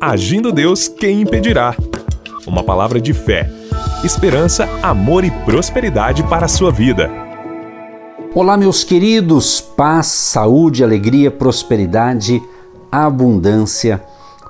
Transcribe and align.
Agindo 0.00 0.50
Deus, 0.50 0.88
quem 0.88 1.20
impedirá? 1.20 1.76
Uma 2.46 2.64
palavra 2.64 2.98
de 2.98 3.12
fé, 3.12 3.50
esperança, 4.02 4.66
amor 4.82 5.24
e 5.24 5.30
prosperidade 5.30 6.22
para 6.22 6.46
a 6.46 6.48
sua 6.48 6.72
vida. 6.72 7.10
Olá, 8.34 8.56
meus 8.56 8.82
queridos, 8.82 9.60
paz, 9.60 10.06
saúde, 10.06 10.82
alegria, 10.82 11.30
prosperidade, 11.30 12.42
abundância 12.90 14.02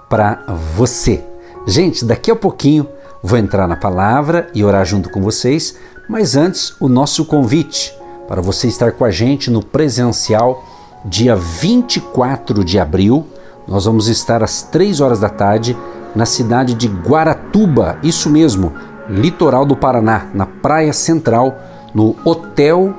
para 0.09 0.45
você. 0.77 1.25
Gente, 1.67 2.05
daqui 2.05 2.31
a 2.31 2.37
pouquinho 2.37 2.87
vou 3.21 3.37
entrar 3.37 3.67
na 3.67 3.75
palavra 3.75 4.49
e 4.55 4.63
orar 4.63 4.85
junto 4.85 5.11
com 5.11 5.21
vocês, 5.21 5.77
mas 6.09 6.37
antes 6.37 6.77
o 6.81 6.89
nosso 6.89 7.25
convite 7.25 7.93
para 8.29 8.41
você 8.41 8.69
estar 8.69 8.93
com 8.93 9.05
a 9.05 9.11
gente 9.11 9.51
no 9.51 9.65
presencial 9.65 10.65
dia 11.05 11.35
24 11.35 12.65
de 12.65 12.79
abril. 12.79 13.27
Nós 13.67 13.85
vamos 13.85 14.09
estar 14.09 14.43
às 14.43 14.63
3 14.63 15.01
horas 15.01 15.21
da 15.21 15.29
tarde 15.29 15.77
na 16.15 16.27
cidade 16.27 16.75
de 16.75 16.89
Guaratuba, 16.89 17.99
isso 18.03 18.29
mesmo, 18.29 18.73
litoral 19.09 19.65
do 19.65 19.77
Paraná, 19.77 20.27
na 20.35 20.47
Praia 20.47 20.93
Central, 20.93 21.57
no 21.95 22.17
Hotel 22.25 22.95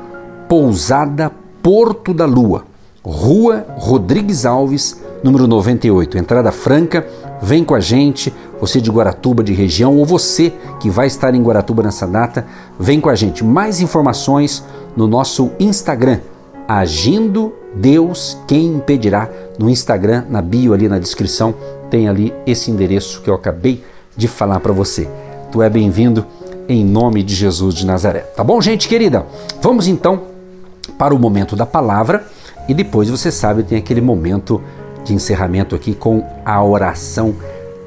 Pousada 0.47 1.31
Porto 1.61 2.13
da 2.13 2.25
Lua, 2.25 2.65
Rua 3.03 3.65
Rodrigues 3.77 4.45
Alves, 4.45 5.01
número 5.23 5.47
98, 5.47 6.17
entrada 6.17 6.51
franca. 6.51 7.05
Vem 7.41 7.63
com 7.63 7.73
a 7.73 7.79
gente, 7.79 8.33
você 8.59 8.79
de 8.79 8.91
Guaratuba, 8.91 9.43
de 9.43 9.53
região, 9.53 9.97
ou 9.97 10.05
você 10.05 10.53
que 10.79 10.89
vai 10.89 11.07
estar 11.07 11.33
em 11.33 11.41
Guaratuba 11.41 11.81
nessa 11.81 12.05
data, 12.05 12.45
vem 12.79 12.99
com 12.99 13.09
a 13.09 13.15
gente. 13.15 13.43
Mais 13.43 13.81
informações 13.81 14.63
no 14.95 15.07
nosso 15.07 15.51
Instagram, 15.59 16.19
Agindo 16.73 17.53
Deus 17.75 18.37
Quem 18.47 18.75
Impedirá. 18.75 19.29
No 19.59 19.69
Instagram, 19.69 20.23
na 20.29 20.41
bio 20.41 20.73
ali 20.73 20.87
na 20.87 20.99
descrição, 20.99 21.53
tem 21.89 22.07
ali 22.07 22.33
esse 22.47 22.71
endereço 22.71 23.21
que 23.21 23.29
eu 23.29 23.33
acabei 23.33 23.83
de 24.15 24.25
falar 24.25 24.57
para 24.61 24.71
você. 24.71 25.05
Tu 25.51 25.61
é 25.61 25.69
bem-vindo 25.69 26.25
em 26.69 26.85
nome 26.85 27.23
de 27.23 27.35
Jesus 27.35 27.75
de 27.75 27.85
Nazaré. 27.85 28.21
Tá 28.21 28.41
bom, 28.41 28.61
gente 28.61 28.87
querida? 28.87 29.25
Vamos 29.61 29.85
então 29.85 30.21
para 30.97 31.13
o 31.13 31.19
momento 31.19 31.57
da 31.57 31.65
palavra 31.65 32.25
e 32.69 32.73
depois 32.73 33.09
você 33.09 33.33
sabe 33.33 33.63
tem 33.63 33.77
aquele 33.77 33.99
momento 33.99 34.61
de 35.03 35.13
encerramento 35.13 35.75
aqui 35.75 35.93
com 35.93 36.25
a 36.45 36.63
oração 36.63 37.35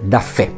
da 0.03 0.21
fé. 0.21 0.51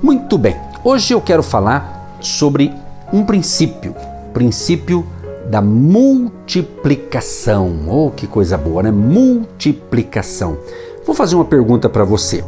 Muito 0.00 0.38
bem. 0.38 0.54
Hoje 0.84 1.12
eu 1.12 1.20
quero 1.20 1.42
falar 1.42 2.16
sobre 2.20 2.72
um 3.12 3.24
princípio, 3.24 3.92
princípio 4.32 5.04
da 5.48 5.62
multiplicação. 5.62 7.86
Oh, 7.88 8.10
que 8.10 8.26
coisa 8.26 8.58
boa, 8.58 8.82
né? 8.82 8.90
Multiplicação. 8.90 10.58
Vou 11.04 11.14
fazer 11.14 11.36
uma 11.36 11.44
pergunta 11.44 11.88
para 11.88 12.02
você. 12.04 12.44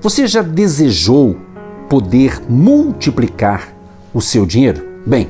Você 0.00 0.26
já 0.26 0.42
desejou 0.42 1.36
poder 1.88 2.42
multiplicar 2.48 3.72
o 4.12 4.20
seu 4.20 4.44
dinheiro? 4.44 4.84
Bem, 5.06 5.28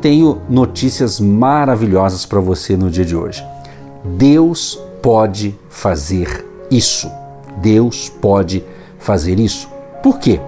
tenho 0.00 0.42
notícias 0.48 1.20
maravilhosas 1.20 2.26
para 2.26 2.40
você 2.40 2.76
no 2.76 2.90
dia 2.90 3.04
de 3.04 3.14
hoje. 3.14 3.46
Deus 4.04 4.82
pode 5.00 5.56
fazer 5.68 6.44
isso. 6.70 7.08
Deus 7.58 8.08
pode 8.08 8.64
fazer 8.98 9.38
isso. 9.38 9.68
Por 10.02 10.18
quê? 10.18 10.40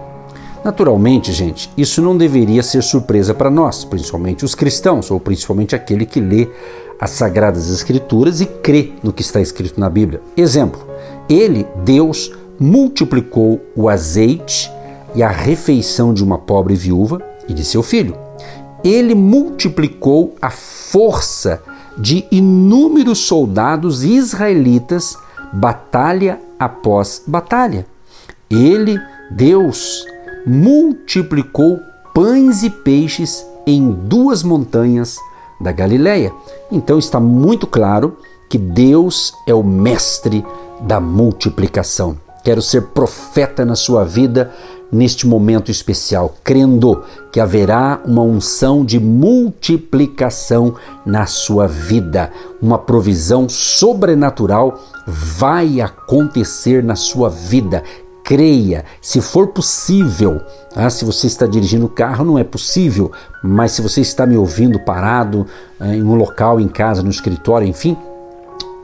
Naturalmente, 0.65 1.31
gente, 1.31 1.71
isso 1.77 2.01
não 2.01 2.17
deveria 2.17 2.63
ser 2.63 2.83
surpresa 2.83 3.35
para 3.35 3.51
nós, 3.51 3.85
principalmente 3.85 4.47
os 4.47 4.55
cristãos, 4.55 5.11
ou 5.11 5.21
principalmente 5.21 5.77
aquele 5.77 6.07
que 6.07 6.21
lê 6.21 6.49
as 6.99 7.11
Sagradas 7.11 7.71
Escrituras 7.71 8.41
e 8.41 8.47
crê 8.47 8.93
no 9.03 9.13
que 9.13 9.21
está 9.21 9.43
escrito 9.43 9.79
na 9.79 9.91
Bíblia. 9.91 10.23
Exemplo: 10.35 10.81
ele, 11.29 11.67
Deus, 11.85 12.33
multiplicou 12.59 13.61
o 13.77 13.91
azeite 13.91 14.73
e 15.15 15.23
a 15.23 15.29
refeição 15.29 16.15
de 16.15 16.25
uma 16.25 16.39
pobre 16.39 16.75
viúva 16.75 17.21
e 17.47 17.53
de 17.53 17.65
seu 17.65 17.83
filho. 17.83 18.17
Ele 18.83 19.15
multiplicou 19.15 20.35
a 20.41 20.51
força 20.51 21.63
de 21.97 22.27
inúmeros 22.31 23.21
soldados 23.27 24.03
israelitas, 24.03 25.17
batalha 25.53 26.41
após 26.59 27.23
batalha. 27.27 27.87
Ele, 28.51 28.99
Deus, 29.31 30.07
multiplicou 30.47 31.81
pães 32.15 32.63
e 32.63 32.71
peixes 32.71 33.47
em 33.67 33.91
duas 33.91 34.43
montanhas 34.43 35.17
da 35.61 35.73
Galileia. 35.73 36.33
Então 36.71 36.99
está 36.99 37.19
muito 37.19 37.67
claro 37.67 38.17
que 38.49 38.59
Deus 38.59 39.33
é 39.47 39.55
o 39.55 39.63
mestre 39.63 40.45
da 40.83 41.01
multiplicação. 41.01 42.17
Quero 42.45 42.61
ser 42.61 42.83
profeta 42.89 43.65
na 43.65 43.75
sua 43.75 44.05
vida 44.05 44.53
neste 44.93 45.27
momento 45.27 45.71
especial, 45.71 46.35
crendo 46.45 47.03
que 47.33 47.41
haverá 47.41 48.01
uma 48.05 48.23
unção 48.23 48.85
de 48.85 49.01
multiplicação 49.01 50.75
na 51.05 51.27
sua 51.27 51.67
vida. 51.67 52.31
Uma 52.63 52.79
provisão 52.79 53.49
sobrenatural 53.49 54.79
vai 55.07 55.81
acontecer 55.81 56.85
na 56.85 56.95
sua 56.95 57.29
vida 57.29 57.83
creia, 58.25 58.85
se 59.01 59.21
for 59.21 59.49
possível. 59.49 60.41
Ah, 60.75 60.89
se 60.91 61.05
você 61.05 61.27
está 61.27 61.47
dirigindo 61.47 61.87
o 61.87 61.91
carro, 61.91 62.25
não 62.25 62.39
é 62.39 62.43
possível, 62.43 63.13
mas 63.43 63.73
se 63.73 63.83
você 63.83 64.01
está 64.01 64.27
me 64.27 64.37
ouvindo 64.37 64.81
parado 64.81 65.47
ah, 65.79 65.95
em 65.95 66.03
um 66.03 66.15
local, 66.15 66.59
em 66.59 66.67
casa, 66.67 67.03
no 67.03 67.11
escritório, 67.11 67.69
enfim, 67.69 67.97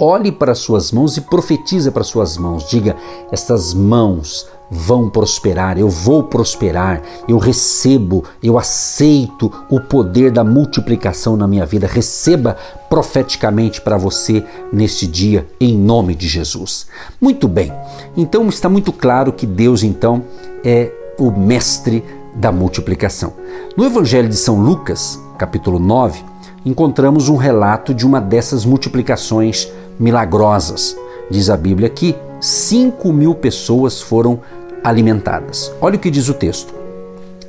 olhe 0.00 0.32
para 0.32 0.54
suas 0.54 0.90
mãos 0.90 1.16
e 1.16 1.20
profetiza 1.20 1.92
para 1.92 2.02
suas 2.02 2.36
mãos. 2.38 2.68
Diga: 2.68 2.96
estas 3.30 3.74
mãos 3.74 4.48
vão 4.70 5.10
prosperar, 5.10 5.78
eu 5.78 5.88
vou 5.88 6.22
prosperar, 6.22 7.02
eu 7.28 7.38
recebo, 7.38 8.24
eu 8.42 8.56
aceito 8.56 9.52
o 9.68 9.80
poder 9.80 10.30
da 10.30 10.44
multiplicação 10.44 11.36
na 11.36 11.46
minha 11.46 11.66
vida. 11.66 11.86
Receba 11.86 12.56
profeticamente 12.88 13.80
para 13.80 13.96
você 13.96 14.44
neste 14.72 15.06
dia, 15.06 15.46
em 15.60 15.76
nome 15.76 16.14
de 16.14 16.28
Jesus. 16.28 16.86
Muito 17.20 17.48
bem, 17.48 17.72
então 18.16 18.48
está 18.48 18.68
muito 18.68 18.92
claro 18.92 19.32
que 19.32 19.46
Deus, 19.46 19.82
então, 19.82 20.22
é 20.64 20.92
o 21.18 21.30
mestre 21.30 22.04
da 22.34 22.52
multiplicação. 22.52 23.34
No 23.76 23.84
Evangelho 23.84 24.28
de 24.28 24.36
São 24.36 24.62
Lucas, 24.62 25.20
capítulo 25.36 25.80
9, 25.80 26.22
encontramos 26.64 27.28
um 27.28 27.36
relato 27.36 27.92
de 27.92 28.06
uma 28.06 28.20
dessas 28.20 28.64
multiplicações 28.64 29.68
milagrosas. 30.00 30.96
Diz 31.30 31.50
a 31.50 31.56
Bíblia 31.56 31.90
que 31.90 32.16
5 32.40 33.12
mil 33.12 33.34
pessoas 33.34 34.00
foram 34.00 34.40
alimentadas. 34.82 35.72
Olha 35.80 35.96
o 35.96 35.98
que 35.98 36.10
diz 36.10 36.28
o 36.28 36.34
texto. 36.34 36.74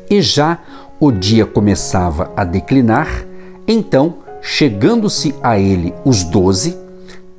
E 0.10 0.22
já 0.22 0.60
o 1.00 1.12
dia 1.12 1.46
começava 1.46 2.30
a 2.36 2.44
declinar, 2.44 3.26
então, 3.68 4.16
chegando-se 4.42 5.34
a 5.42 5.58
ele 5.58 5.94
os 6.04 6.24
doze, 6.26 6.78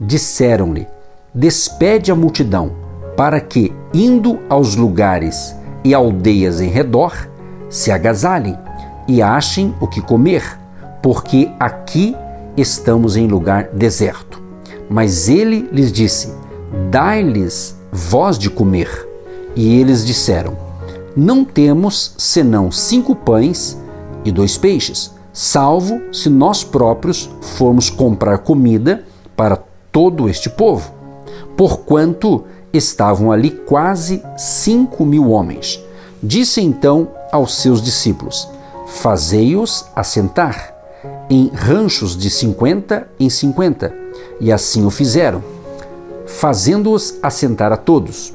disseram-lhe: 0.01 0.89
Despede 1.35 2.11
a 2.11 2.17
multidão, 2.17 2.73
para 3.17 3.39
que, 3.41 3.73
indo 3.93 4.41
aos 4.49 4.75
lugares 4.75 5.55
e 5.85 5.93
aldeias 5.93 6.61
em 6.61 6.69
redor, 6.69 7.29
se 7.69 7.93
agasalhem 7.93 8.59
e 9.07 9.21
achem 9.21 9.75
o 9.81 9.87
que 9.87 10.01
comer, 10.01 10.59
porque 11.03 11.51
aqui 11.61 12.17
estamos 12.57 13.17
em 13.17 13.27
lugar 13.27 13.69
deserto. 13.73 14.42
Mas 14.93 15.31
ele 15.31 15.71
lhes 15.73 15.91
disse: 15.91 16.35
Dai-lhes 16.91 17.75
voz 17.91 18.39
de 18.39 18.51
comer. 18.51 19.09
E 19.57 19.81
eles 19.81 20.05
disseram: 20.05 20.55
Não 21.17 21.47
temos 21.47 22.15
senão 22.19 22.71
cinco 22.71 23.17
pães 23.17 23.79
e 24.23 24.31
dois 24.31 24.59
peixes, 24.59 25.11
salvo 25.33 25.99
se 26.13 26.29
nós 26.29 26.63
próprios 26.63 27.31
formos 27.41 27.89
comprar 27.89 28.39
comida 28.39 29.05
para 29.35 29.57
todo 29.91 30.29
este 30.29 30.51
povo. 30.51 30.93
Porquanto 31.57 32.45
estavam 32.71 33.33
ali 33.33 33.51
quase 33.51 34.23
cinco 34.37 35.07
mil 35.07 35.31
homens. 35.31 35.81
Disse 36.23 36.61
então 36.61 37.09
aos 37.33 37.55
seus 37.55 37.81
discípulos: 37.81 38.47
Fazei-os 38.87 39.87
assentar 39.97 40.75
em 41.31 41.51
ranchos 41.55 42.15
de 42.15 42.29
cinquenta 42.29 43.09
em 43.19 43.31
cinquenta. 43.31 44.02
E 44.43 44.51
assim 44.51 44.85
o 44.85 44.91
fizeram, 44.91 45.41
fazendo-os 46.27 47.17
assentar 47.23 47.71
a 47.71 47.77
todos. 47.77 48.35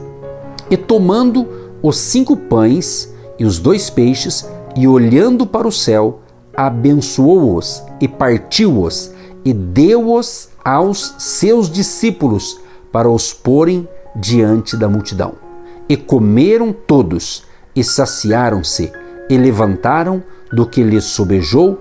E 0.69 0.77
tomando 0.77 1.45
os 1.83 1.97
cinco 1.97 2.37
pães 2.37 3.13
e 3.37 3.43
os 3.43 3.59
dois 3.59 3.89
peixes, 3.89 4.47
e 4.73 4.87
olhando 4.87 5.45
para 5.45 5.67
o 5.67 5.71
céu, 5.71 6.21
abençoou-os 6.55 7.83
e 7.99 8.07
partiu-os 8.07 9.11
e 9.43 9.53
deu-os 9.53 10.47
aos 10.63 11.13
seus 11.19 11.69
discípulos 11.69 12.57
para 12.89 13.09
os 13.09 13.33
porem 13.33 13.85
diante 14.15 14.77
da 14.77 14.87
multidão. 14.87 15.33
E 15.89 15.97
comeram 15.97 16.71
todos 16.71 17.43
e 17.75 17.83
saciaram-se 17.83 18.93
e 19.29 19.37
levantaram 19.37 20.23
do 20.53 20.65
que 20.65 20.81
lhes 20.83 21.03
sobejou 21.03 21.77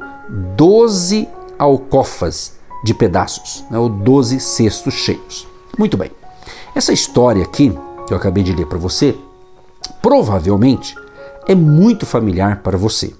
doze 0.56 1.28
alcofas 1.56 2.56
de 2.86 2.94
pedaços, 2.94 3.64
né, 3.68 3.76
ou 3.76 3.88
doze 3.88 4.38
cestos 4.38 4.94
cheios. 4.94 5.46
Muito 5.76 5.96
bem. 5.96 6.10
Essa 6.72 6.92
história 6.92 7.42
aqui 7.42 7.76
que 8.06 8.12
eu 8.12 8.16
acabei 8.16 8.44
de 8.44 8.54
ler 8.54 8.66
para 8.66 8.78
você, 8.78 9.16
provavelmente 10.00 10.94
é 11.48 11.54
muito 11.54 12.06
familiar 12.06 12.60
para 12.62 12.78
você. 12.78 13.12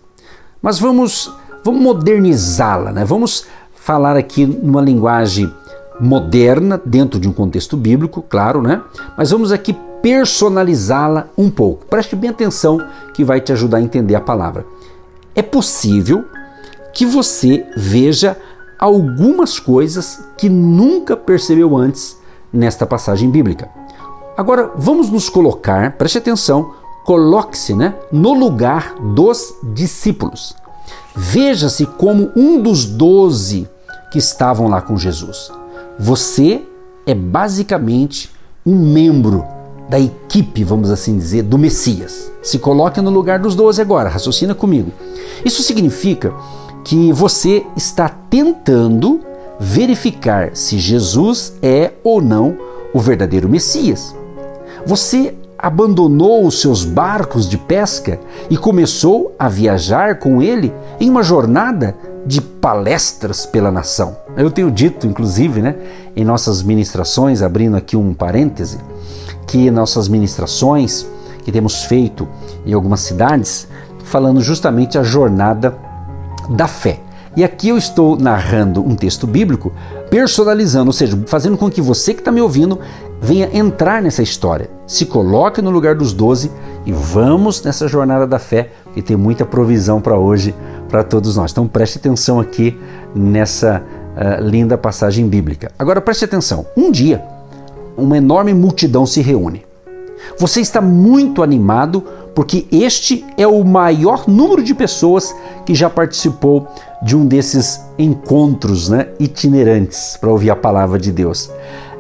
Mas 0.63 0.79
vamos, 0.79 1.33
vamos 1.65 1.83
modernizá-la, 1.83 2.93
né? 2.93 3.05
Vamos 3.05 3.47
falar 3.75 4.17
aqui 4.17 4.47
numa 4.47 4.81
linguagem 4.81 5.53
moderna, 5.99 6.81
dentro 6.85 7.19
de 7.19 7.29
um 7.29 7.33
contexto 7.33 7.77
bíblico, 7.77 8.23
claro, 8.23 8.63
né? 8.63 8.81
Mas 9.17 9.33
vamos 9.33 9.51
aqui 9.51 9.77
personalizá-la 10.01 11.27
um 11.37 11.51
pouco. 11.51 11.87
Preste 11.87 12.15
bem 12.15 12.31
atenção 12.31 12.81
que 13.13 13.25
vai 13.25 13.41
te 13.41 13.53
ajudar 13.53 13.79
a 13.79 13.83
entender 13.83 14.15
a 14.15 14.21
palavra. 14.21 14.65
É 15.35 15.43
possível 15.43 16.25
que 16.95 17.05
você 17.05 17.67
veja 17.77 18.37
algumas 18.79 19.59
coisas 19.59 20.25
que 20.37 20.49
nunca 20.49 21.17
percebeu 21.17 21.77
antes 21.77 22.17
nesta 22.53 22.87
passagem 22.87 23.31
bíblica. 23.31 23.69
Agora 24.37 24.73
vamos 24.77 25.11
nos 25.11 25.29
colocar, 25.29 25.93
preste 25.93 26.19
atenção, 26.19 26.75
coloque-se 27.05 27.75
né, 27.75 27.95
no 28.13 28.35
lugar 28.35 28.95
dos 29.15 29.55
discípulos. 29.75 30.55
Veja-se 31.15 31.87
como 31.87 32.31
um 32.37 32.61
dos 32.61 32.85
doze 32.85 33.69
que 34.11 34.19
estavam 34.19 34.69
lá 34.69 34.83
com 34.83 34.97
Jesus. 34.97 35.51
Você 35.99 36.63
é 37.07 37.15
basicamente 37.15 38.31
um 38.65 38.75
membro 38.75 39.45
da 39.89 39.99
equipe, 39.99 40.65
vamos 40.65 40.91
assim 40.91 41.17
dizer, 41.17 41.43
do 41.43 41.57
Messias. 41.57 42.31
Se 42.43 42.59
coloque 42.59 43.01
no 43.01 43.11
lugar 43.11 43.39
dos 43.39 43.55
doze 43.55 43.81
agora, 43.81 44.09
raciocina 44.09 44.55
comigo. 44.55 44.93
Isso 45.45 45.63
significa 45.63 46.35
que 46.87 47.13
você 47.13 47.67
está 47.77 48.09
tentando 48.09 49.21
verificar 49.59 50.51
se 50.55 50.79
Jesus 50.79 51.55
é 51.61 51.91
ou 52.05 52.23
não 52.23 52.57
o 52.95 53.01
verdadeiro 53.01 53.49
Messias. 53.49 54.15
Você 54.87 55.35
abandonou 55.59 56.47
os 56.47 56.61
seus 56.61 56.85
barcos 56.85 57.49
de 57.49 57.59
pesca 57.59 58.21
e 58.49 58.57
começou 58.57 59.35
a 59.37 59.49
viajar 59.49 60.21
com 60.21 60.41
ele 60.41 60.73
em 61.01 61.11
uma 61.11 61.25
jornada 61.25 61.97
de 62.25 62.41
palestras 62.41 63.45
pela 63.45 63.73
nação. 63.73 64.17
Eu 64.37 64.49
tenho 64.49 64.71
dito, 64.71 65.09
inclusive, 65.09 65.61
né, 65.61 65.75
em 66.15 66.25
nossas 66.25 66.63
ministrações, 66.63 67.43
abrindo 67.43 67.77
aqui 67.77 67.97
um 67.97 68.15
parêntese, 68.15 68.79
que 69.45 69.73
nossas 69.73 70.07
ministrações 70.07 71.05
que 71.43 71.51
temos 71.51 71.83
feito 71.83 72.29
em 72.65 72.73
algumas 72.73 73.01
cidades, 73.01 73.67
falando 74.05 74.41
justamente 74.41 74.97
a 74.97 75.03
jornada 75.03 75.86
da 76.51 76.67
fé. 76.67 77.01
E 77.37 77.45
aqui 77.45 77.69
eu 77.69 77.77
estou 77.77 78.17
narrando 78.17 78.83
um 78.83 78.97
texto 78.97 79.27
bíblico, 79.27 79.71
personalizando, 80.09 80.87
ou 80.87 80.93
seja, 80.93 81.19
fazendo 81.27 81.59
com 81.59 81.71
que 81.71 81.83
você 81.83 82.15
que 82.15 82.21
está 82.21 82.33
me 82.33 82.41
ouvindo 82.41 82.79
venha 83.21 83.51
entrar 83.53 84.01
nessa 84.01 84.23
história. 84.23 84.71
Se 84.87 85.05
coloque 85.05 85.61
no 85.61 85.71
lugar 85.71 85.95
dos 85.95 86.15
doze 86.15 86.51
e 86.87 86.93
vamos 86.93 87.63
nessa 87.63 87.87
jornada 87.87 88.27
da 88.27 88.39
fé, 88.39 88.71
que 88.95 89.03
tem 89.03 89.17
muita 89.17 89.45
provisão 89.45 90.01
para 90.01 90.19
hoje, 90.19 90.55
para 90.89 91.05
todos 91.05 91.37
nós. 91.37 91.53
Então 91.53 91.69
preste 91.69 91.99
atenção 91.99 92.41
aqui 92.41 92.79
nessa 93.15 93.83
uh, 93.83 94.43
linda 94.43 94.79
passagem 94.79 95.29
bíblica. 95.29 95.71
Agora 95.79 96.01
preste 96.01 96.25
atenção: 96.25 96.65
um 96.75 96.91
dia, 96.91 97.23
uma 97.99 98.17
enorme 98.17 98.55
multidão 98.55 99.05
se 99.05 99.21
reúne. 99.21 99.63
Você 100.39 100.61
está 100.61 100.81
muito 100.81 101.43
animado 101.43 102.03
porque 102.37 102.67
este 102.71 103.25
é 103.39 103.47
o 103.47 103.65
maior 103.65 104.29
número 104.29 104.63
de 104.63 104.75
pessoas 104.75 105.35
que 105.65 105.75
já 105.75 105.89
participou 105.89 106.69
de 107.03 107.17
um 107.17 107.25
desses 107.25 107.81
encontros 107.99 108.91
né, 108.91 109.09
itinerantes 109.19 110.19
para 110.21 110.31
ouvir 110.31 110.51
a 110.51 110.55
palavra 110.55 110.99
de 110.99 111.11
Deus. 111.11 111.51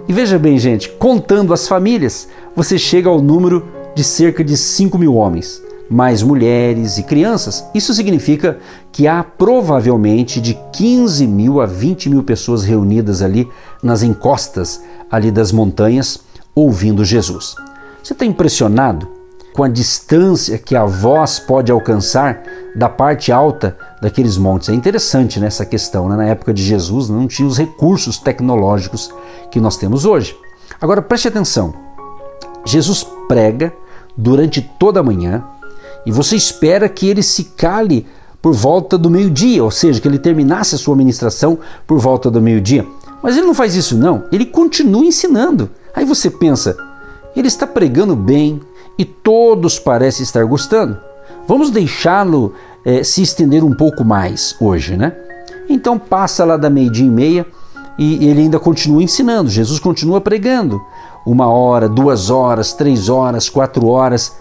E 0.06 0.12
veja 0.12 0.38
bem, 0.38 0.58
gente, 0.58 0.90
contando 0.90 1.54
as 1.54 1.66
famílias, 1.66 2.28
você 2.54 2.76
chega 2.76 3.08
ao 3.08 3.22
número 3.22 3.66
de 3.94 4.04
cerca 4.04 4.44
de 4.44 4.58
5 4.58 4.98
mil 4.98 5.14
homens, 5.14 5.62
mais 5.88 6.22
mulheres 6.22 6.98
e 6.98 7.02
crianças. 7.02 7.64
Isso 7.74 7.94
significa 7.94 8.58
que 8.92 9.08
há 9.08 9.24
provavelmente 9.24 10.38
de 10.38 10.52
15 10.70 11.26
mil 11.26 11.62
a 11.62 11.66
20 11.66 12.10
mil 12.10 12.22
pessoas 12.22 12.62
reunidas 12.62 13.22
ali 13.22 13.48
nas 13.82 14.02
encostas 14.02 14.82
ali 15.10 15.30
das 15.30 15.50
montanhas 15.50 16.20
ouvindo 16.54 17.06
Jesus. 17.06 17.54
Você 18.02 18.12
está 18.12 18.26
impressionado 18.26 19.15
com 19.56 19.64
a 19.64 19.68
distância 19.68 20.58
que 20.58 20.76
a 20.76 20.84
voz 20.84 21.38
pode 21.38 21.72
alcançar 21.72 22.42
da 22.74 22.90
parte 22.90 23.32
alta 23.32 23.74
daqueles 24.02 24.36
montes? 24.36 24.68
É 24.68 24.74
interessante 24.74 25.40
nessa 25.40 25.64
né, 25.64 25.70
questão. 25.70 26.10
Né? 26.10 26.16
Na 26.16 26.26
época 26.26 26.52
de 26.52 26.62
Jesus 26.62 27.08
não 27.08 27.26
tinha 27.26 27.48
os 27.48 27.56
recursos 27.56 28.18
tecnológicos 28.18 29.10
que 29.50 29.58
nós 29.58 29.78
temos 29.78 30.04
hoje. 30.04 30.36
Agora 30.78 31.00
preste 31.00 31.28
atenção: 31.28 31.74
Jesus 32.66 33.06
prega 33.26 33.72
durante 34.14 34.60
toda 34.60 35.00
a 35.00 35.02
manhã 35.02 35.42
e 36.04 36.12
você 36.12 36.36
espera 36.36 36.86
que 36.86 37.08
ele 37.08 37.22
se 37.22 37.44
cale 37.44 38.06
por 38.42 38.52
volta 38.52 38.98
do 38.98 39.08
meio-dia, 39.08 39.64
ou 39.64 39.70
seja, 39.70 40.00
que 40.00 40.06
ele 40.06 40.18
terminasse 40.18 40.74
a 40.74 40.78
sua 40.78 40.94
ministração 40.94 41.58
por 41.86 41.98
volta 41.98 42.30
do 42.30 42.42
meio-dia. 42.42 42.86
Mas 43.22 43.38
ele 43.38 43.46
não 43.46 43.54
faz 43.54 43.74
isso, 43.74 43.96
não. 43.96 44.24
Ele 44.30 44.44
continua 44.44 45.04
ensinando. 45.04 45.70
Aí 45.94 46.04
você 46.04 46.28
pensa, 46.28 46.76
ele 47.34 47.48
está 47.48 47.66
pregando 47.66 48.14
bem 48.14 48.60
e 48.98 49.04
todos 49.04 49.78
parecem 49.78 50.22
estar 50.22 50.44
gostando. 50.44 50.98
Vamos 51.46 51.70
deixá-lo 51.70 52.54
é, 52.84 53.02
se 53.02 53.22
estender 53.22 53.62
um 53.62 53.74
pouco 53.74 54.04
mais 54.04 54.56
hoje, 54.60 54.96
né? 54.96 55.12
Então 55.68 55.98
passa 55.98 56.44
lá 56.44 56.56
da 56.56 56.70
meia-dia 56.70 57.06
e 57.06 57.10
meia 57.10 57.46
e 57.98 58.26
ele 58.26 58.42
ainda 58.42 58.58
continua 58.58 59.02
ensinando. 59.02 59.50
Jesus 59.50 59.78
continua 59.78 60.20
pregando. 60.20 60.80
Uma 61.24 61.48
hora, 61.48 61.88
duas 61.88 62.30
horas, 62.30 62.72
três 62.72 63.08
horas, 63.08 63.48
quatro 63.48 63.86
horas 63.88 64.32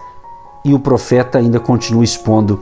e 0.64 0.72
o 0.72 0.78
profeta 0.78 1.38
ainda 1.38 1.58
continua 1.58 2.04
expondo 2.04 2.60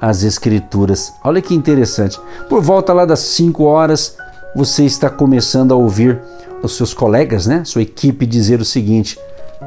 as 0.00 0.22
escrituras. 0.22 1.12
Olha 1.24 1.42
que 1.42 1.54
interessante. 1.54 2.20
Por 2.48 2.62
volta 2.62 2.92
lá 2.92 3.04
das 3.04 3.20
cinco 3.20 3.64
horas, 3.64 4.16
você 4.54 4.84
está 4.84 5.10
começando 5.10 5.72
a 5.72 5.76
ouvir 5.76 6.20
os 6.62 6.76
seus 6.76 6.94
colegas, 6.94 7.46
né, 7.46 7.62
sua 7.64 7.82
equipe 7.82 8.26
dizer 8.26 8.60
o 8.60 8.64
seguinte: 8.64 9.18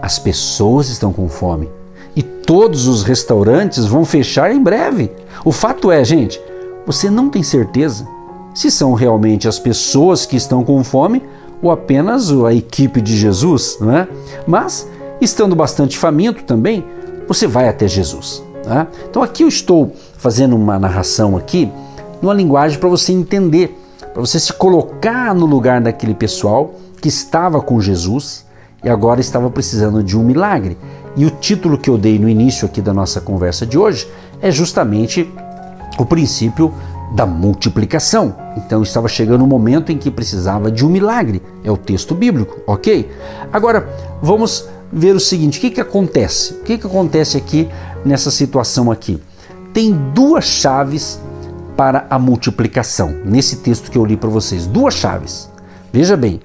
as 0.02 0.20
pessoas 0.20 0.90
estão 0.90 1.12
com 1.12 1.28
fome 1.28 1.70
e 2.16 2.22
todos 2.22 2.88
os 2.88 3.04
restaurantes 3.04 3.86
vão 3.86 4.06
fechar 4.06 4.52
em 4.52 4.62
breve. 4.62 5.12
O 5.44 5.52
fato 5.52 5.92
é, 5.92 6.04
gente, 6.04 6.42
você 6.86 7.10
não 7.10 7.30
tem 7.30 7.44
certeza 7.44 8.08
se 8.54 8.72
são 8.72 8.94
realmente 8.94 9.48
as 9.48 9.60
pessoas 9.60 10.26
que 10.26 10.36
estão 10.36 10.64
com 10.64 10.84
fome 10.84 11.22
ou 11.62 11.72
apenas 11.72 12.32
a 12.32 12.54
equipe 12.54 13.02
de 13.02 13.16
Jesus, 13.18 13.78
não 13.80 13.96
é? 13.96 14.08
Mas, 14.48 14.88
estando 15.22 15.56
bastante 15.56 15.98
faminto 15.98 16.44
também, 16.44 16.84
você 17.28 17.46
vai 17.48 17.68
até 17.68 17.88
Jesus. 17.88 18.44
Tá? 18.64 18.88
Então 19.10 19.22
aqui 19.22 19.44
eu 19.44 19.48
estou 19.48 19.94
fazendo 20.18 20.56
uma 20.56 20.80
narração 20.80 21.38
aqui 21.38 21.72
numa 22.22 22.34
linguagem 22.34 22.80
para 22.80 22.90
você 22.90 23.12
entender, 23.12 23.78
para 24.14 24.22
você 24.22 24.40
se 24.40 24.52
colocar 24.54 25.34
no 25.34 25.46
lugar 25.46 25.80
daquele 25.80 26.14
pessoal 26.14 26.74
que 27.02 27.08
estava 27.08 27.62
com 27.62 27.80
Jesus 27.80 28.46
e 28.84 28.90
agora 28.90 29.20
estava 29.20 29.50
precisando 29.50 30.04
de 30.04 30.18
um 30.18 30.24
milagre. 30.24 30.78
E 31.16 31.26
o 31.26 31.30
título 31.30 31.78
que 31.78 31.90
eu 31.90 31.98
dei 31.98 32.18
no 32.18 32.30
início 32.30 32.66
aqui 32.66 32.82
da 32.82 32.94
nossa 32.94 33.20
conversa 33.20 33.66
de 33.66 33.78
hoje 33.78 34.08
é 34.42 34.52
justamente 34.52 35.30
o 35.98 36.06
princípio 36.06 36.74
da 37.12 37.26
multiplicação. 37.26 38.36
Então 38.56 38.82
estava 38.84 39.08
chegando 39.08 39.42
o 39.42 39.44
um 39.44 39.48
momento 39.48 39.92
em 39.92 39.98
que 39.98 40.12
precisava 40.12 40.72
de 40.72 40.86
um 40.86 40.90
milagre. 40.90 41.42
É 41.64 41.72
o 41.72 41.78
texto 41.78 42.14
bíblico, 42.16 42.60
ok? 42.68 43.10
Agora 43.52 43.90
vamos 44.22 44.68
ver 44.92 45.16
o 45.16 45.20
seguinte: 45.20 45.58
o 45.58 45.62
que, 45.62 45.72
que 45.72 45.82
acontece? 45.82 46.54
O 46.54 46.64
que, 46.64 46.78
que 46.78 46.88
acontece 46.88 47.38
aqui 47.38 47.68
nessa 48.06 48.32
situação 48.32 48.92
aqui? 48.92 49.22
Tem 49.74 49.92
duas 50.14 50.46
chaves 50.46 51.20
para 51.76 52.06
a 52.10 52.20
multiplicação 52.20 53.16
nesse 53.24 53.58
texto 53.58 53.90
que 53.90 53.98
eu 53.98 54.06
li 54.06 54.18
para 54.18 54.30
vocês. 54.30 54.66
Duas 54.68 54.94
chaves. 54.94 55.50
Veja 55.92 56.16
bem, 56.18 56.42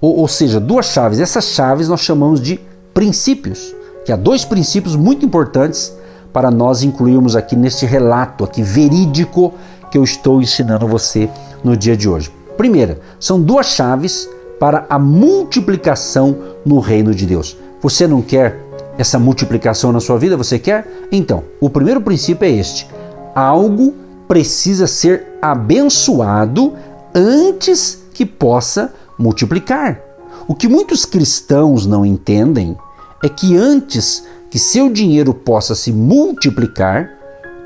ou, 0.00 0.18
ou 0.18 0.28
seja, 0.28 0.58
duas 0.58 0.86
chaves. 0.86 1.20
Essas 1.20 1.44
chaves 1.46 1.88
nós 1.88 2.00
chamamos 2.00 2.40
de 2.40 2.60
princípios, 2.94 3.74
que 4.04 4.12
há 4.12 4.16
dois 4.16 4.44
princípios 4.44 4.96
muito 4.96 5.24
importantes 5.24 5.94
para 6.32 6.50
nós 6.50 6.82
incluirmos 6.82 7.36
aqui 7.36 7.56
neste 7.56 7.84
relato 7.86 8.44
aqui 8.44 8.62
verídico 8.62 9.52
que 9.90 9.98
eu 9.98 10.04
estou 10.04 10.40
ensinando 10.40 10.86
você 10.86 11.28
no 11.62 11.76
dia 11.76 11.96
de 11.96 12.08
hoje. 12.08 12.32
Primeira, 12.56 13.00
são 13.18 13.40
duas 13.40 13.66
chaves 13.66 14.28
para 14.58 14.86
a 14.88 14.98
multiplicação 14.98 16.36
no 16.64 16.78
reino 16.78 17.14
de 17.14 17.26
Deus. 17.26 17.56
Você 17.82 18.06
não 18.06 18.20
quer 18.20 18.60
essa 18.98 19.18
multiplicação 19.18 19.90
na 19.90 20.00
sua 20.00 20.18
vida? 20.18 20.36
Você 20.36 20.58
quer? 20.58 20.86
Então, 21.10 21.44
o 21.58 21.70
primeiro 21.70 22.00
princípio 22.00 22.44
é 22.46 22.50
este: 22.50 22.86
algo 23.34 23.94
precisa 24.28 24.86
ser 24.86 25.26
abençoado 25.40 26.74
antes 27.14 28.02
que 28.12 28.26
possa 28.26 28.92
multiplicar. 29.20 30.00
O 30.48 30.54
que 30.54 30.66
muitos 30.66 31.04
cristãos 31.04 31.84
não 31.86 32.04
entendem 32.04 32.76
é 33.22 33.28
que 33.28 33.56
antes 33.56 34.24
que 34.50 34.58
seu 34.58 34.90
dinheiro 34.90 35.34
possa 35.34 35.74
se 35.74 35.92
multiplicar, 35.92 37.10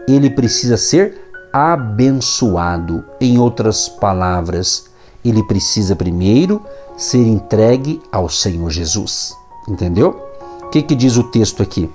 ele 0.09 0.29
precisa 0.29 0.77
ser 0.77 1.19
abençoado. 1.53 3.05
Em 3.21 3.39
outras 3.39 3.89
palavras, 3.89 4.87
ele 5.25 5.43
precisa 5.45 5.95
primeiro 5.95 6.61
ser 6.97 7.25
entregue 7.27 8.03
ao 8.13 8.29
Senhor 8.29 8.71
Jesus. 8.71 9.35
Entendeu? 9.69 10.21
O 10.63 10.69
que, 10.69 10.83
que 10.83 10.95
diz 10.95 11.17
o 11.17 11.25
texto 11.25 11.63
aqui? 11.63 11.89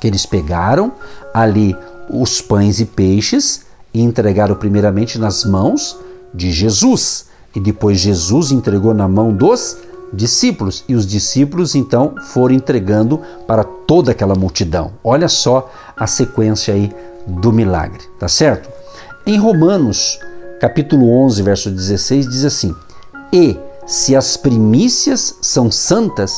Que 0.00 0.06
eles 0.06 0.24
pegaram 0.24 0.92
ali 1.34 1.76
os 2.08 2.40
pães 2.40 2.80
e 2.80 2.86
peixes 2.86 3.66
e 3.92 4.00
entregaram 4.00 4.54
primeiramente 4.54 5.18
nas 5.18 5.44
mãos 5.44 5.98
de 6.32 6.50
Jesus. 6.52 7.26
E 7.54 7.60
depois 7.60 8.00
Jesus 8.00 8.50
entregou 8.50 8.92
na 8.92 9.06
mão 9.06 9.32
dos 9.32 9.78
discípulos. 10.12 10.84
E 10.88 10.94
os 10.94 11.06
discípulos 11.06 11.74
então 11.74 12.14
foram 12.32 12.54
entregando 12.54 13.20
para 13.46 13.64
toda 13.64 14.12
aquela 14.12 14.34
multidão. 14.34 14.92
Olha 15.02 15.28
só 15.28 15.70
a 15.96 16.06
sequência 16.06 16.74
aí 16.74 16.92
do 17.26 17.52
milagre, 17.52 18.00
tá 18.18 18.28
certo? 18.28 18.68
Em 19.26 19.38
Romanos, 19.38 20.18
capítulo 20.60 21.10
11, 21.24 21.42
verso 21.42 21.70
16, 21.70 22.28
diz 22.28 22.44
assim: 22.44 22.74
E 23.32 23.58
se 23.86 24.14
as 24.14 24.36
primícias 24.36 25.38
são 25.40 25.70
santas, 25.70 26.32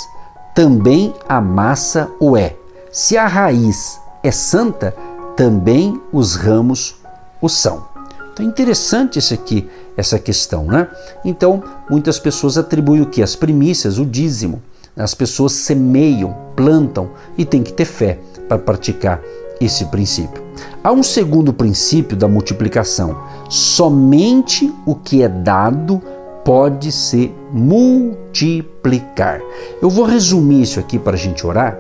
também 0.55 1.15
a 1.29 1.41
massa 1.41 2.09
o 2.21 2.37
é. 2.37 2.57
Se 2.91 3.17
a 3.17 3.27
raiz 3.27 4.01
é 4.23 4.31
santa, 4.31 4.95
também 5.37 6.01
os 6.13 6.35
ramos 6.35 6.97
o 7.41 7.49
são. 7.49 7.85
Então 8.33 8.45
é 8.45 8.49
interessante 8.49 9.19
esse 9.19 9.35
aqui, 9.35 9.69
essa 9.97 10.19
questão, 10.19 10.65
né? 10.67 10.89
Então, 11.25 11.63
muitas 11.89 12.19
pessoas 12.19 12.59
atribuem 12.59 13.03
o 13.03 13.07
que? 13.07 13.23
As 13.23 13.35
primícias, 13.35 13.99
o 13.99 14.05
dízimo. 14.05 14.63
As 14.97 15.15
pessoas 15.15 15.53
semeiam, 15.53 16.35
plantam 16.55 17.11
e 17.37 17.45
tem 17.45 17.63
que 17.63 17.73
ter 17.73 17.85
fé 17.85 18.19
para 18.49 18.59
praticar 18.59 19.21
esse 19.61 19.85
princípio. 19.87 20.43
Há 20.83 20.93
um 20.93 21.03
segundo 21.03 21.53
princípio 21.53 22.17
da 22.17 22.29
multiplicação. 22.29 23.17
Somente 23.51 24.73
o 24.87 24.95
que 24.95 25.23
é 25.23 25.29
dado 25.29 26.03
pode 26.45 26.93
se 26.93 27.33
multiplicar. 27.53 29.41
Eu 29.83 29.91
vou 29.91 30.05
resumir 30.05 30.63
isso 30.63 30.79
aqui 30.79 30.99
para 30.99 31.15
a 31.15 31.19
gente 31.19 31.47
orar 31.47 31.77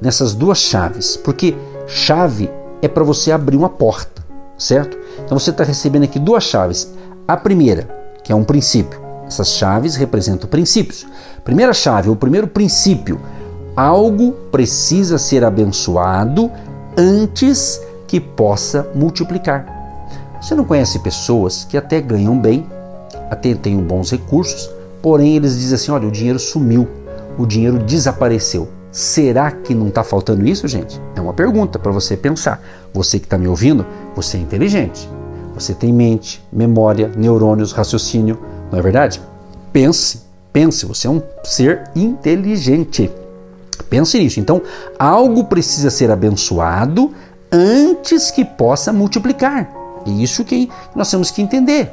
nessas 0.00 0.34
duas 0.34 0.58
chaves, 0.58 1.16
porque 1.16 1.54
chave 1.86 2.50
é 2.80 2.88
para 2.88 3.04
você 3.04 3.30
abrir 3.30 3.56
uma 3.56 3.68
porta, 3.68 4.24
certo? 4.58 4.96
Então 5.24 5.38
você 5.38 5.50
está 5.50 5.64
recebendo 5.64 6.04
aqui 6.04 6.18
duas 6.18 6.44
chaves. 6.44 6.95
A 7.28 7.36
primeira, 7.36 7.88
que 8.22 8.30
é 8.30 8.34
um 8.36 8.44
princípio. 8.44 9.00
Essas 9.26 9.48
chaves 9.48 9.96
representam 9.96 10.48
princípios. 10.48 11.04
Primeira 11.42 11.72
chave, 11.72 12.08
o 12.08 12.14
primeiro 12.14 12.46
princípio: 12.46 13.20
algo 13.74 14.30
precisa 14.52 15.18
ser 15.18 15.42
abençoado 15.42 16.48
antes 16.96 17.80
que 18.06 18.20
possa 18.20 18.88
multiplicar. 18.94 19.66
Você 20.40 20.54
não 20.54 20.64
conhece 20.64 21.00
pessoas 21.00 21.64
que 21.64 21.76
até 21.76 22.00
ganham 22.00 22.38
bem, 22.38 22.64
até 23.28 23.52
têm 23.54 23.76
bons 23.76 24.12
recursos, 24.12 24.70
porém 25.02 25.34
eles 25.34 25.58
dizem 25.58 25.74
assim: 25.74 25.90
olha, 25.90 26.06
o 26.06 26.12
dinheiro 26.12 26.38
sumiu, 26.38 26.86
o 27.36 27.44
dinheiro 27.44 27.80
desapareceu. 27.80 28.68
Será 28.92 29.50
que 29.50 29.74
não 29.74 29.88
está 29.88 30.04
faltando 30.04 30.46
isso, 30.46 30.68
gente? 30.68 31.02
É 31.16 31.20
uma 31.20 31.34
pergunta 31.34 31.76
para 31.76 31.90
você 31.90 32.16
pensar. 32.16 32.62
Você 32.94 33.18
que 33.18 33.26
está 33.26 33.36
me 33.36 33.48
ouvindo, 33.48 33.84
você 34.14 34.36
é 34.36 34.40
inteligente. 34.40 35.08
Você 35.56 35.72
tem 35.72 35.92
mente, 35.92 36.42
memória, 36.52 37.10
neurônios, 37.16 37.72
raciocínio, 37.72 38.38
não 38.70 38.78
é 38.78 38.82
verdade? 38.82 39.22
Pense, 39.72 40.20
pense, 40.52 40.84
você 40.84 41.06
é 41.06 41.10
um 41.10 41.22
ser 41.42 41.90
inteligente. 41.96 43.10
Pense 43.88 44.18
nisso. 44.18 44.38
Então, 44.38 44.60
algo 44.98 45.44
precisa 45.44 45.90
ser 45.90 46.10
abençoado 46.10 47.12
antes 47.50 48.30
que 48.30 48.44
possa 48.44 48.92
multiplicar. 48.92 49.72
É 50.06 50.10
isso 50.10 50.44
que 50.44 50.68
nós 50.94 51.10
temos 51.10 51.30
que 51.30 51.40
entender. 51.40 51.90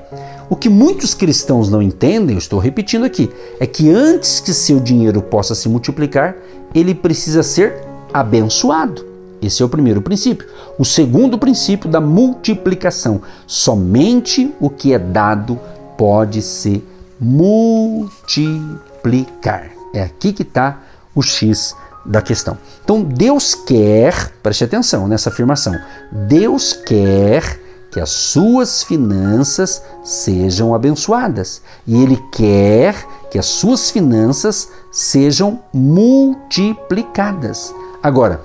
O 0.50 0.55
que 0.58 0.70
muitos 0.70 1.13
cristãos 1.13 1.70
não 1.70 1.82
entendem, 1.82 2.36
eu 2.36 2.39
estou 2.39 2.60
repetindo 2.60 3.05
aqui, 3.05 3.32
é 3.60 3.65
que 3.65 3.89
antes 3.89 4.41
que 4.41 4.53
seu 4.53 4.79
dinheiro 4.79 5.22
possa 5.22 5.55
se 5.55 5.70
multiplicar, 5.70 6.36
ele 6.75 6.93
precisa 6.93 7.41
ser 7.41 7.82
abençoado. 8.13 9.12
Esse 9.43 9.62
é 9.62 9.65
o 9.65 9.69
primeiro 9.69 10.01
princípio. 10.01 10.47
O 10.79 10.85
segundo 10.85 11.38
princípio 11.38 11.89
da 11.89 12.00
multiplicação: 12.00 13.21
somente 13.45 14.55
o 14.59 14.69
que 14.69 14.93
é 14.93 15.00
dado 15.00 15.59
pode 15.97 16.41
se 16.41 16.81
multiplicar. 17.19 19.71
É 19.93 20.01
aqui 20.01 20.31
que 20.31 20.43
está 20.43 20.79
o 21.13 21.21
X 21.21 21.75
da 22.05 22.21
questão. 22.21 22.57
Então 22.83 23.03
Deus 23.03 23.53
quer, 23.53 24.31
preste 24.41 24.63
atenção 24.63 25.05
nessa 25.07 25.29
afirmação, 25.29 25.77
Deus 26.12 26.73
quer 26.73 27.59
que 27.91 28.00
as 28.00 28.09
suas 28.09 28.81
finanças 28.81 29.83
sejam 30.03 30.73
abençoadas 30.73 31.62
e 31.85 32.01
Ele 32.01 32.17
quer 32.31 32.95
que 33.29 33.38
as 33.38 33.45
suas 33.45 33.91
finanças 33.91 34.69
sejam 34.91 35.59
multiplicadas. 35.73 37.71
Agora, 38.01 38.41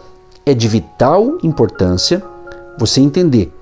é 0.51 0.55
de 0.55 0.67
vital 0.67 1.37
importância 1.43 2.23
você 2.79 3.03
entender 3.03 3.53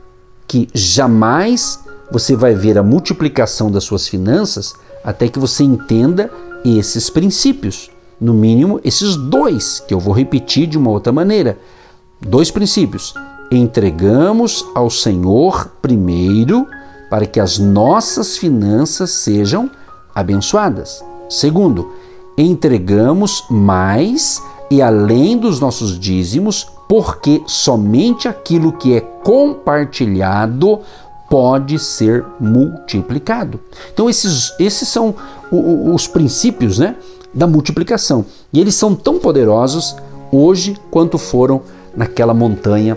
que 0.47 0.69
jamais 0.73 1.81
você 2.13 2.37
vai 2.37 2.55
ver 2.55 2.79
a 2.79 2.83
multiplicação 2.83 3.73
das 3.73 3.83
suas 3.83 4.07
finanças 4.07 4.73
até 5.03 5.27
que 5.27 5.39
você 5.39 5.65
entenda 5.65 6.31
esses 6.65 7.11
princípios. 7.11 7.91
No 8.21 8.33
mínimo, 8.33 8.81
esses 8.85 9.17
dois, 9.17 9.81
que 9.81 9.93
eu 9.93 9.99
vou 9.99 10.15
repetir 10.15 10.69
de 10.69 10.79
uma 10.79 10.91
outra 10.91 11.13
maneira. 11.13 11.59
Dois 12.21 12.53
princípios 12.53 13.13
entregamos 13.51 14.65
ao 14.73 14.89
Senhor 14.89 15.73
primeiro 15.83 16.69
para 17.11 17.27
que 17.27 17.41
as 17.41 17.59
nossas 17.59 18.37
finanças 18.37 19.11
sejam 19.11 19.69
abençoadas. 20.15 21.05
Segundo, 21.29 21.93
entregamos 22.39 23.45
mais 23.51 24.41
e 24.71 24.81
além 24.81 25.37
dos 25.37 25.59
nossos 25.59 25.99
dízimos, 25.99 26.76
porque 26.89 27.43
somente 27.47 28.29
aquilo 28.29 28.73
que 28.73 28.95
é 28.95 29.01
compartilhado 29.01 30.81
pode 31.29 31.79
ser 31.79 32.25
multiplicado. 32.39 33.61
Então 33.93 34.09
esses, 34.09 34.55
esses 34.59 34.89
são 34.89 35.15
os 35.51 36.07
princípios, 36.07 36.79
né, 36.79 36.97
da 37.35 37.47
multiplicação. 37.47 38.25
E 38.53 38.61
eles 38.61 38.75
são 38.75 38.95
tão 38.95 39.19
poderosos 39.19 39.97
hoje 40.33 40.77
quanto 40.91 41.19
foram 41.19 41.63
naquela 41.97 42.33
montanha 42.33 42.97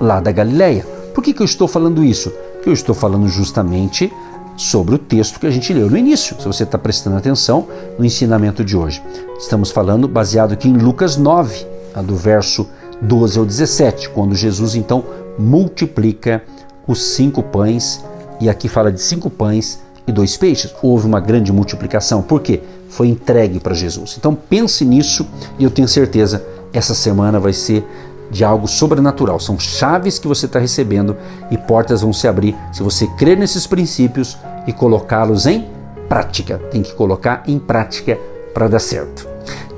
lá 0.00 0.20
da 0.20 0.32
Galileia. 0.32 0.86
Por 1.14 1.22
que, 1.22 1.32
que 1.32 1.42
eu 1.42 1.46
estou 1.46 1.66
falando 1.66 2.04
isso? 2.04 2.30
Porque 2.54 2.68
eu 2.68 2.72
estou 2.72 2.94
falando 2.94 3.28
justamente 3.28 4.12
sobre 4.56 4.94
o 4.94 4.98
texto 4.98 5.38
que 5.38 5.46
a 5.46 5.50
gente 5.50 5.72
leu 5.72 5.88
no 5.88 5.96
início, 5.96 6.36
se 6.38 6.46
você 6.46 6.64
está 6.64 6.76
prestando 6.76 7.16
atenção 7.16 7.66
no 7.98 8.04
ensinamento 8.04 8.64
de 8.64 8.76
hoje. 8.76 9.02
Estamos 9.38 9.70
falando 9.70 10.08
baseado 10.08 10.52
aqui 10.52 10.68
em 10.68 10.76
Lucas 10.76 11.16
9, 11.16 11.64
do 12.04 12.16
verso 12.16 12.66
12 13.02 13.38
ao 13.38 13.44
17, 13.44 14.10
quando 14.10 14.34
Jesus 14.34 14.74
então 14.74 15.04
multiplica 15.38 16.42
os 16.86 17.02
cinco 17.02 17.42
pães, 17.42 18.04
e 18.40 18.48
aqui 18.48 18.68
fala 18.68 18.90
de 18.90 19.00
cinco 19.00 19.28
pães 19.28 19.80
e 20.06 20.12
dois 20.12 20.36
peixes. 20.36 20.74
Houve 20.82 21.06
uma 21.06 21.20
grande 21.20 21.52
multiplicação, 21.52 22.22
por 22.22 22.40
quê? 22.40 22.60
Foi 22.88 23.08
entregue 23.08 23.60
para 23.60 23.74
Jesus. 23.74 24.16
Então 24.18 24.34
pense 24.34 24.84
nisso 24.84 25.26
e 25.58 25.64
eu 25.64 25.70
tenho 25.70 25.86
certeza 25.86 26.44
essa 26.72 26.94
semana 26.94 27.38
vai 27.38 27.52
ser 27.52 27.84
de 28.30 28.44
algo 28.44 28.66
sobrenatural. 28.66 29.40
São 29.40 29.58
chaves 29.58 30.18
que 30.18 30.28
você 30.28 30.46
está 30.46 30.58
recebendo 30.58 31.16
e 31.50 31.56
portas 31.56 32.02
vão 32.02 32.12
se 32.12 32.26
abrir 32.28 32.56
se 32.72 32.82
você 32.82 33.06
crer 33.18 33.36
nesses 33.36 33.66
princípios 33.66 34.36
e 34.66 34.72
colocá-los 34.72 35.46
em 35.46 35.66
prática. 36.08 36.58
Tem 36.70 36.82
que 36.82 36.94
colocar 36.94 37.42
em 37.46 37.58
prática 37.58 38.18
para 38.52 38.68
dar 38.68 38.80
certo. 38.80 39.28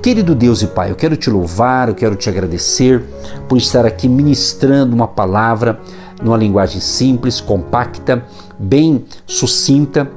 Querido 0.01 0.33
Deus 0.33 0.63
e 0.63 0.67
Pai, 0.67 0.89
eu 0.89 0.95
quero 0.95 1.15
te 1.15 1.29
louvar, 1.29 1.87
eu 1.87 1.93
quero 1.93 2.15
te 2.15 2.27
agradecer 2.27 3.03
por 3.47 3.55
estar 3.59 3.85
aqui 3.85 4.09
ministrando 4.09 4.95
uma 4.95 5.07
palavra 5.07 5.79
numa 6.23 6.35
linguagem 6.35 6.81
simples, 6.81 7.39
compacta, 7.39 8.25
bem 8.57 9.05
sucinta 9.27 10.09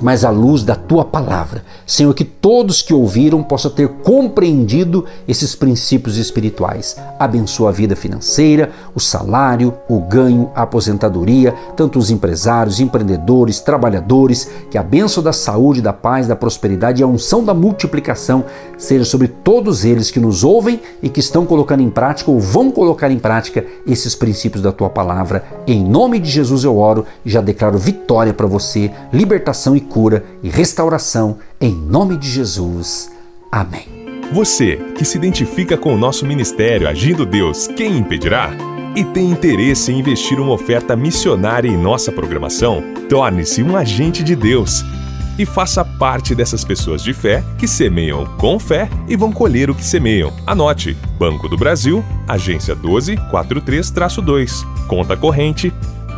mas 0.00 0.24
à 0.24 0.30
luz 0.30 0.62
da 0.62 0.74
tua 0.74 1.04
palavra. 1.04 1.64
Senhor, 1.86 2.12
que 2.14 2.24
todos 2.24 2.82
que 2.82 2.94
ouviram 2.94 3.42
possam 3.42 3.70
ter 3.70 3.88
compreendido 3.88 5.04
esses 5.26 5.54
princípios 5.54 6.16
espirituais. 6.16 6.96
Abençoa 7.18 7.68
a 7.70 7.72
vida 7.72 7.94
financeira, 7.96 8.70
o 8.94 9.00
salário, 9.00 9.74
o 9.88 10.00
ganho, 10.00 10.50
a 10.54 10.62
aposentadoria, 10.62 11.54
tanto 11.76 11.98
os 11.98 12.10
empresários, 12.10 12.80
empreendedores, 12.80 13.60
trabalhadores, 13.60 14.50
que 14.70 14.78
a 14.78 14.82
bênção 14.82 15.22
da 15.22 15.32
saúde, 15.32 15.82
da 15.82 15.92
paz, 15.92 16.26
da 16.26 16.36
prosperidade 16.36 17.00
e 17.00 17.04
a 17.04 17.06
unção 17.06 17.44
da 17.44 17.54
multiplicação 17.54 18.44
seja 18.78 19.04
sobre 19.04 19.28
todos 19.28 19.84
eles 19.84 20.10
que 20.10 20.20
nos 20.20 20.42
ouvem 20.44 20.80
e 21.02 21.08
que 21.08 21.20
estão 21.20 21.46
colocando 21.46 21.82
em 21.82 21.90
prática 21.90 22.30
ou 22.30 22.40
vão 22.40 22.70
colocar 22.70 23.10
em 23.10 23.18
prática 23.18 23.64
esses 23.86 24.14
princípios 24.14 24.62
da 24.62 24.72
tua 24.72 24.90
palavra. 24.90 25.44
Em 25.66 25.82
nome 25.84 26.18
de 26.18 26.30
Jesus 26.30 26.64
eu 26.64 26.78
oro 26.78 27.04
e 27.24 27.30
já 27.30 27.40
declaro 27.40 27.78
vitória 27.78 28.32
para 28.32 28.46
você, 28.46 28.90
libertação 29.12 29.76
e 29.76 29.80
cura 29.92 30.24
e 30.42 30.48
restauração 30.48 31.36
em 31.60 31.74
nome 31.74 32.16
de 32.16 32.30
Jesus. 32.30 33.12
Amém. 33.50 33.86
Você 34.32 34.76
que 34.96 35.04
se 35.04 35.18
identifica 35.18 35.76
com 35.76 35.94
o 35.94 35.98
nosso 35.98 36.24
ministério 36.24 36.88
Agindo 36.88 37.26
Deus, 37.26 37.66
quem 37.66 37.98
impedirá? 37.98 38.50
E 38.96 39.04
tem 39.04 39.30
interesse 39.30 39.92
em 39.92 39.98
investir 39.98 40.40
uma 40.40 40.52
oferta 40.52 40.96
missionária 40.96 41.68
em 41.68 41.76
nossa 41.76 42.10
programação? 42.10 42.82
Torne-se 43.06 43.62
um 43.62 43.76
agente 43.76 44.24
de 44.24 44.34
Deus 44.34 44.82
e 45.38 45.44
faça 45.44 45.84
parte 45.84 46.34
dessas 46.34 46.64
pessoas 46.64 47.02
de 47.02 47.12
fé 47.12 47.44
que 47.58 47.68
semeiam 47.68 48.24
com 48.38 48.58
fé 48.58 48.88
e 49.06 49.14
vão 49.14 49.30
colher 49.30 49.68
o 49.68 49.74
que 49.74 49.84
semeiam. 49.84 50.32
Anote: 50.46 50.96
Banco 51.18 51.50
do 51.50 51.58
Brasil, 51.58 52.02
agência 52.26 52.74
1243-2, 52.76 54.64
conta 54.88 55.18
corrente 55.18 55.70